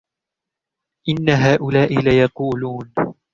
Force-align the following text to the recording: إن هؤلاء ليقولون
إن 1.09 1.29
هؤلاء 1.29 1.89
ليقولون 1.99 2.93